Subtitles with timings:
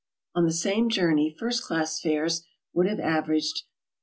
[0.33, 3.61] On the same journey first class fares would have averaged $0.